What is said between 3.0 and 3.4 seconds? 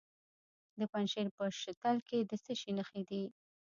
دي؟